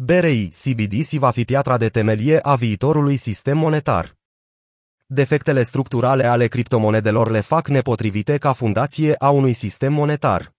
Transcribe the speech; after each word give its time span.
BRI 0.00 0.48
CBDC 0.48 1.10
va 1.10 1.30
fi 1.30 1.44
piatra 1.44 1.76
de 1.76 1.88
temelie 1.88 2.38
a 2.42 2.54
viitorului 2.54 3.16
sistem 3.16 3.58
monetar. 3.58 4.16
Defectele 5.06 5.62
structurale 5.62 6.24
ale 6.24 6.46
criptomonedelor 6.46 7.30
le 7.30 7.40
fac 7.40 7.68
nepotrivite 7.68 8.36
ca 8.36 8.52
fundație 8.52 9.14
a 9.18 9.30
unui 9.30 9.52
sistem 9.52 9.92
monetar. 9.92 10.54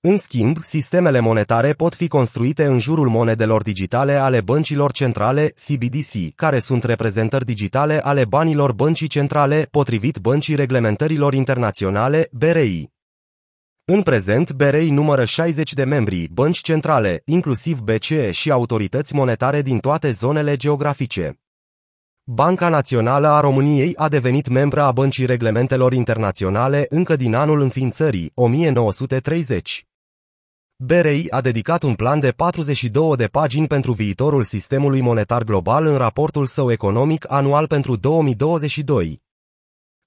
În 0.00 0.16
schimb, 0.16 0.62
sistemele 0.62 1.20
monetare 1.20 1.72
pot 1.72 1.94
fi 1.94 2.08
construite 2.08 2.64
în 2.64 2.78
jurul 2.78 3.08
monedelor 3.08 3.62
digitale 3.62 4.12
ale 4.12 4.40
băncilor 4.40 4.92
centrale 4.92 5.54
CBDC, 5.66 6.34
care 6.34 6.58
sunt 6.58 6.84
reprezentări 6.84 7.44
digitale 7.44 8.04
ale 8.04 8.24
banilor 8.24 8.72
băncii 8.72 9.08
centrale, 9.08 9.68
potrivit 9.70 10.18
băncii 10.18 10.54
reglementărilor 10.54 11.34
internaționale 11.34 12.28
BRI. 12.32 12.99
În 13.92 14.02
prezent, 14.02 14.52
BRI 14.52 14.90
numără 14.90 15.24
60 15.24 15.72
de 15.72 15.84
membri, 15.84 16.28
bănci 16.32 16.60
centrale, 16.60 17.22
inclusiv 17.24 17.78
BCE 17.78 18.30
și 18.30 18.50
autorități 18.50 19.14
monetare 19.14 19.62
din 19.62 19.78
toate 19.78 20.10
zonele 20.10 20.56
geografice. 20.56 21.40
Banca 22.24 22.68
Națională 22.68 23.28
a 23.28 23.40
României 23.40 23.96
a 23.96 24.08
devenit 24.08 24.48
membră 24.48 24.82
a 24.82 24.92
Băncii 24.92 25.26
Reglementelor 25.26 25.92
Internaționale 25.92 26.86
încă 26.88 27.16
din 27.16 27.34
anul 27.34 27.60
înființării, 27.60 28.32
1930. 28.34 29.86
BRI 30.76 31.26
a 31.30 31.40
dedicat 31.40 31.82
un 31.82 31.94
plan 31.94 32.20
de 32.20 32.30
42 32.30 33.16
de 33.16 33.26
pagini 33.26 33.66
pentru 33.66 33.92
viitorul 33.92 34.42
sistemului 34.42 35.00
monetar 35.00 35.42
global 35.42 35.86
în 35.86 35.96
raportul 35.96 36.46
său 36.46 36.70
economic 36.70 37.30
anual 37.32 37.66
pentru 37.66 37.96
2022. 37.96 39.22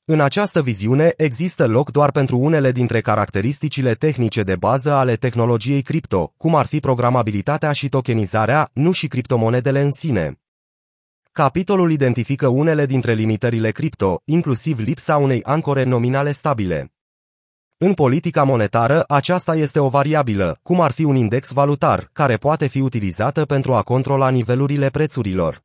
În 0.05 0.19
această 0.19 0.61
viziune 0.61 1.13
există 1.17 1.67
loc 1.67 1.91
doar 1.91 2.11
pentru 2.11 2.37
unele 2.37 2.71
dintre 2.71 3.01
caracteristicile 3.01 3.93
tehnice 3.93 4.43
de 4.43 4.55
bază 4.55 4.91
ale 4.91 5.15
tehnologiei 5.15 5.81
cripto, 5.81 6.33
cum 6.37 6.55
ar 6.55 6.65
fi 6.65 6.79
programabilitatea 6.79 7.71
și 7.71 7.89
tokenizarea, 7.89 8.69
nu 8.73 8.91
și 8.91 9.07
criptomonedele 9.07 9.81
în 9.81 9.91
sine. 9.91 10.39
Capitolul 11.31 11.91
identifică 11.91 12.47
unele 12.47 12.85
dintre 12.85 13.13
limitările 13.13 13.71
cripto, 13.71 14.21
inclusiv 14.25 14.79
lipsa 14.79 15.17
unei 15.17 15.43
ancore 15.43 15.83
nominale 15.83 16.31
stabile. 16.31 16.93
În 17.77 17.93
politica 17.93 18.43
monetară, 18.43 19.03
aceasta 19.07 19.55
este 19.55 19.79
o 19.79 19.89
variabilă, 19.89 20.59
cum 20.63 20.81
ar 20.81 20.91
fi 20.91 21.03
un 21.03 21.15
index 21.15 21.51
valutar, 21.51 22.09
care 22.13 22.37
poate 22.37 22.67
fi 22.67 22.79
utilizată 22.79 23.45
pentru 23.45 23.73
a 23.73 23.81
controla 23.81 24.29
nivelurile 24.29 24.89
prețurilor. 24.89 25.63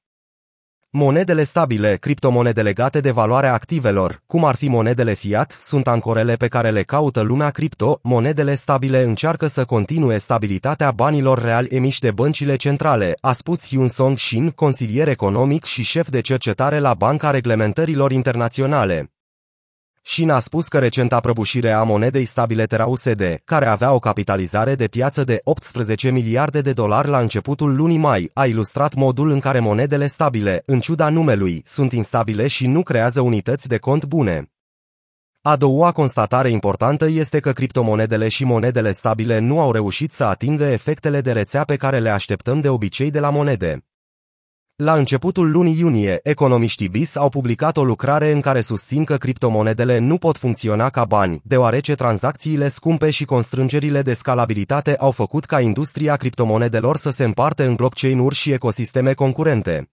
Monedele 0.91 1.42
stabile, 1.42 1.97
criptomonede 1.97 2.62
legate 2.62 3.00
de 3.00 3.11
valoarea 3.11 3.53
activelor, 3.53 4.22
cum 4.27 4.44
ar 4.44 4.56
fi 4.56 4.69
monedele 4.69 5.14
fiat, 5.14 5.58
sunt 5.61 5.86
ancorele 5.89 6.34
pe 6.34 6.48
care 6.48 6.70
le 6.70 6.83
caută 6.83 7.20
lumea 7.20 7.50
cripto, 7.50 7.98
monedele 8.03 8.55
stabile 8.55 9.03
încearcă 9.03 9.47
să 9.47 9.64
continue 9.64 10.19
stabilitatea 10.19 10.91
banilor 10.91 11.42
reali 11.42 11.69
emiși 11.70 12.00
de 12.00 12.11
băncile 12.11 12.56
centrale, 12.56 13.14
a 13.20 13.33
spus 13.33 13.66
Hyun 13.66 13.89
Song 13.89 14.19
Shin, 14.19 14.50
consilier 14.50 15.09
economic 15.09 15.64
și 15.64 15.83
șef 15.83 16.09
de 16.09 16.20
cercetare 16.20 16.78
la 16.78 16.94
Banca 16.94 17.31
Reglementărilor 17.31 18.12
Internaționale. 18.12 19.18
Shin 20.03 20.31
a 20.31 20.39
spus 20.39 20.69
că 20.69 20.79
recenta 20.79 21.21
prăbușire 21.21 21.73
a 21.73 21.83
monedei 21.83 22.25
stabile 22.25 22.65
Terra 22.65 22.87
USD, 22.87 23.41
care 23.45 23.67
avea 23.67 23.93
o 23.93 23.99
capitalizare 23.99 24.75
de 24.75 24.87
piață 24.87 25.25
de 25.25 25.41
18 25.45 26.11
miliarde 26.11 26.61
de 26.61 26.73
dolari 26.73 27.09
la 27.09 27.19
începutul 27.19 27.77
lunii 27.77 27.99
mai, 27.99 28.31
a 28.35 28.47
ilustrat 28.47 28.95
modul 28.95 29.31
în 29.31 29.41
care 29.41 29.59
monedele 29.59 30.07
stabile, 30.07 30.63
în 30.67 30.81
ciuda 30.81 31.09
numelui, 31.09 31.63
sunt 31.65 31.93
instabile 31.93 32.47
și 32.47 32.67
nu 32.67 32.83
creează 32.83 33.21
unități 33.21 33.69
de 33.69 33.79
cont 33.79 34.05
bune. 34.05 34.51
A 35.43 35.57
doua 35.57 35.93
constatare 35.93 36.51
importantă 36.51 37.07
este 37.07 37.41
că 37.41 37.53
criptomonedele 37.53 38.29
și 38.29 38.45
monedele 38.45 38.91
stabile 38.91 39.39
nu 39.39 39.61
au 39.61 39.73
reușit 39.73 40.12
să 40.12 40.25
atingă 40.25 40.65
efectele 40.65 41.21
de 41.21 41.33
rețea 41.33 41.65
pe 41.65 41.77
care 41.77 41.99
le 41.99 42.11
așteptăm 42.11 42.61
de 42.61 42.69
obicei 42.69 43.11
de 43.11 43.21
la 43.21 43.31
monede. 43.31 43.85
La 44.83 44.95
începutul 44.95 45.51
lunii 45.51 45.79
iunie, 45.79 46.21
economiștii 46.23 46.89
BIS 46.89 47.17
au 47.17 47.29
publicat 47.29 47.77
o 47.77 47.84
lucrare 47.84 48.31
în 48.31 48.41
care 48.41 48.61
susțin 48.61 49.05
că 49.05 49.17
criptomonedele 49.17 49.98
nu 49.98 50.19
pot 50.19 50.37
funcționa 50.37 50.91
ca 50.91 51.05
bani, 51.05 51.41
deoarece 51.44 51.94
tranzacțiile 51.94 52.69
scumpe 52.69 53.11
și 53.11 53.25
constrângerile 53.25 54.03
de 54.03 54.12
scalabilitate 54.12 54.97
au 54.97 55.11
făcut 55.11 55.44
ca 55.44 55.61
industria 55.61 56.16
criptomonedelor 56.16 56.97
să 56.97 57.11
se 57.11 57.25
împartă 57.25 57.66
în 57.66 57.75
blockchain-uri 57.75 58.34
și 58.34 58.53
ecosisteme 58.53 59.12
concurente. 59.12 59.91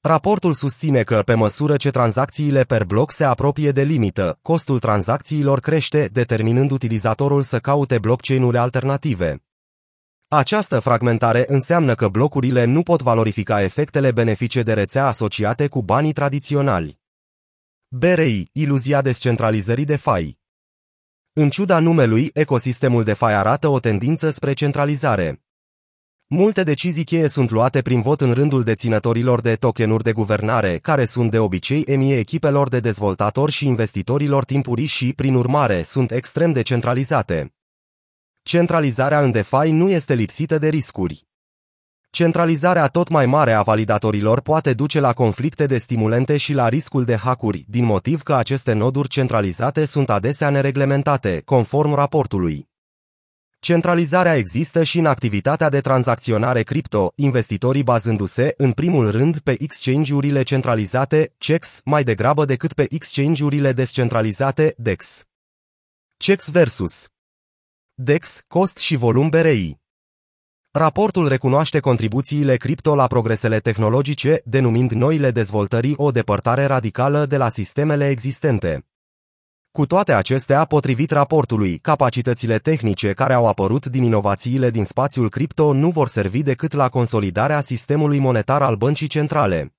Raportul 0.00 0.52
susține 0.52 1.02
că, 1.02 1.22
pe 1.24 1.34
măsură 1.34 1.76
ce 1.76 1.90
tranzacțiile 1.90 2.62
per 2.62 2.84
bloc 2.84 3.10
se 3.10 3.24
apropie 3.24 3.70
de 3.70 3.82
limită, 3.82 4.38
costul 4.42 4.78
tranzacțiilor 4.78 5.60
crește, 5.60 6.08
determinând 6.12 6.70
utilizatorul 6.70 7.42
să 7.42 7.58
caute 7.58 7.98
blockchain-uri 7.98 8.58
alternative. 8.58 9.42
Această 10.30 10.80
fragmentare 10.80 11.44
înseamnă 11.46 11.94
că 11.94 12.08
blocurile 12.08 12.64
nu 12.64 12.82
pot 12.82 13.02
valorifica 13.02 13.62
efectele 13.62 14.10
benefice 14.10 14.62
de 14.62 14.72
rețea 14.72 15.06
asociate 15.06 15.68
cu 15.68 15.82
banii 15.82 16.12
tradiționali. 16.12 17.00
BRI, 17.88 18.50
iluzia 18.52 19.02
descentralizării 19.02 19.84
de 19.84 19.96
fai. 19.96 20.38
În 21.32 21.50
ciuda 21.50 21.78
numelui, 21.78 22.30
ecosistemul 22.34 23.04
de 23.04 23.12
fai 23.12 23.34
arată 23.34 23.68
o 23.68 23.80
tendință 23.80 24.30
spre 24.30 24.52
centralizare. 24.52 25.42
Multe 26.26 26.62
decizii 26.62 27.04
cheie 27.04 27.28
sunt 27.28 27.50
luate 27.50 27.82
prin 27.82 28.02
vot 28.02 28.20
în 28.20 28.32
rândul 28.32 28.62
deținătorilor 28.62 29.40
de 29.40 29.54
tokenuri 29.54 30.02
de 30.02 30.12
guvernare, 30.12 30.78
care 30.78 31.04
sunt 31.04 31.30
de 31.30 31.38
obicei 31.38 31.82
emie 31.86 32.18
echipelor 32.18 32.68
de 32.68 32.80
dezvoltatori 32.80 33.52
și 33.52 33.66
investitorilor 33.66 34.44
timpurii 34.44 34.86
și, 34.86 35.12
prin 35.12 35.34
urmare, 35.34 35.82
sunt 35.82 36.10
extrem 36.10 36.52
de 36.52 36.62
centralizate. 36.62 37.57
Centralizarea 38.42 39.22
în 39.22 39.30
DeFi 39.30 39.70
nu 39.70 39.90
este 39.90 40.14
lipsită 40.14 40.58
de 40.58 40.68
riscuri. 40.68 41.26
Centralizarea 42.10 42.86
tot 42.86 43.08
mai 43.08 43.26
mare 43.26 43.52
a 43.52 43.62
validatorilor 43.62 44.40
poate 44.40 44.74
duce 44.74 45.00
la 45.00 45.12
conflicte 45.12 45.66
de 45.66 45.78
stimulente 45.78 46.36
și 46.36 46.52
la 46.52 46.68
riscul 46.68 47.04
de 47.04 47.16
hackuri, 47.16 47.64
din 47.68 47.84
motiv 47.84 48.22
că 48.22 48.34
aceste 48.34 48.72
noduri 48.72 49.08
centralizate 49.08 49.84
sunt 49.84 50.10
adesea 50.10 50.50
nereglementate, 50.50 51.42
conform 51.44 51.94
raportului. 51.94 52.68
Centralizarea 53.60 54.36
există 54.36 54.82
și 54.82 54.98
în 54.98 55.06
activitatea 55.06 55.68
de 55.68 55.80
tranzacționare 55.80 56.62
cripto, 56.62 57.12
investitorii 57.14 57.82
bazându-se, 57.82 58.54
în 58.56 58.72
primul 58.72 59.10
rând, 59.10 59.38
pe 59.38 59.56
exchange-urile 59.58 60.42
centralizate, 60.42 61.34
CEX, 61.38 61.80
mai 61.84 62.04
degrabă 62.04 62.44
decât 62.44 62.72
pe 62.72 62.86
exchange-urile 62.90 63.72
descentralizate, 63.72 64.74
DEX. 64.76 65.24
CEX 66.16 66.50
versus 66.50 67.08
DEX, 68.00 68.44
cost 68.48 68.76
și 68.76 68.96
volum 68.96 69.28
BRI. 69.28 69.78
Raportul 70.70 71.28
recunoaște 71.28 71.80
contribuțiile 71.80 72.56
cripto 72.56 72.94
la 72.94 73.06
progresele 73.06 73.58
tehnologice, 73.58 74.40
denumind 74.44 74.90
noile 74.90 75.30
dezvoltări 75.30 75.92
o 75.96 76.10
depărtare 76.10 76.64
radicală 76.64 77.26
de 77.26 77.36
la 77.36 77.48
sistemele 77.48 78.08
existente. 78.08 78.86
Cu 79.70 79.86
toate 79.86 80.12
acestea, 80.12 80.64
potrivit 80.64 81.10
raportului, 81.10 81.78
capacitățile 81.78 82.58
tehnice 82.58 83.12
care 83.12 83.32
au 83.32 83.46
apărut 83.46 83.86
din 83.86 84.02
inovațiile 84.02 84.70
din 84.70 84.84
spațiul 84.84 85.30
cripto 85.30 85.72
nu 85.72 85.90
vor 85.90 86.08
servi 86.08 86.42
decât 86.42 86.72
la 86.72 86.88
consolidarea 86.88 87.60
sistemului 87.60 88.18
monetar 88.18 88.62
al 88.62 88.76
băncii 88.76 89.08
centrale. 89.08 89.77